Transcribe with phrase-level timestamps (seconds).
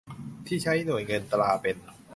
[0.47, 1.77] ที่ใช้หน่วยเงินตราเป็น